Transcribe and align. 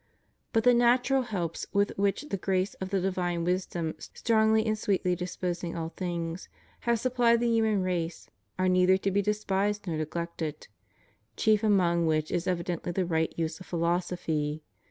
But 0.51 0.63
the 0.63 0.73
natural 0.73 1.21
helps 1.21 1.67
with 1.73 1.91
which 1.95 2.29
the 2.29 2.37
grace 2.37 2.73
of 2.81 2.89
the 2.89 2.99
divine 2.99 3.43
wisdom, 3.43 3.93
strongly 3.99 4.65
and 4.65 4.75
sweetly 4.75 5.15
disposing 5.15 5.77
all 5.77 5.89
things, 5.89 6.49
has 6.89 6.99
supplied 6.99 7.39
the 7.39 7.49
human 7.51 7.83
race 7.83 8.27
are 8.57 8.67
neither 8.67 8.97
to 8.97 9.11
be 9.11 9.21
despised 9.21 9.85
nor 9.85 9.97
neglected, 9.97 10.67
chief 11.37 11.61
among 11.63 12.07
which 12.07 12.31
is 12.31 12.47
evidently 12.47 12.91
the 12.91 13.05
right 13.05 13.31
use 13.37 13.59
of 13.59 13.67
philosophy. 13.67 14.63